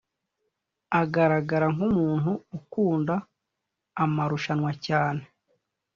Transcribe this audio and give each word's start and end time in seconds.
Agaragara 1.01 1.67
nkumuntu 1.75 2.31
ukunda 2.57 3.15
amamrushanwa 4.03 4.71
cyane 4.85 5.23